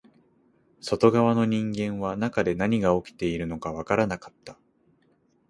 [0.81, 4.57] 外側の人間は中で何が起きているのかわからなかった